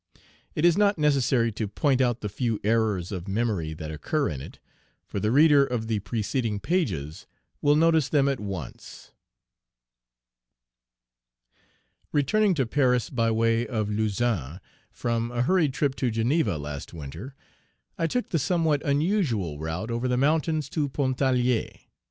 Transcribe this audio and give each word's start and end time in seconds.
It 0.55 0.65
is 0.65 0.79
not 0.79 0.97
necessary 0.97 1.51
to 1.51 1.67
point 1.67 2.01
out 2.01 2.21
the 2.21 2.27
few 2.27 2.59
errors 2.63 3.11
of 3.11 3.27
memory 3.27 3.75
that 3.75 3.91
occur 3.91 4.29
in 4.29 4.41
it; 4.41 4.57
for 5.05 5.19
the 5.19 5.29
reader 5.29 5.63
of 5.63 5.85
the 5.85 5.99
preceding 5.99 6.59
pages 6.59 7.27
will 7.61 7.75
notice 7.75 8.09
them 8.09 8.27
at 8.27 8.39
once: 8.39 9.11
Returning 12.11 12.55
to 12.55 12.65
Paris 12.65 13.11
by 13.11 13.29
way 13.29 13.67
of 13.67 13.91
Lausanne 13.91 14.59
from 14.89 15.31
a 15.31 15.43
hurried 15.43 15.75
trip 15.75 15.93
to 15.97 16.09
Geneva, 16.09 16.57
last 16.57 16.95
winter, 16.95 17.35
I 17.95 18.07
took 18.07 18.29
the 18.29 18.39
somewhat 18.39 18.81
unusual 18.83 19.59
route 19.59 19.91
over 19.91 20.07
the 20.07 20.17
mountains 20.17 20.67
to 20.69 20.89
Pontarlier. 20.89 21.69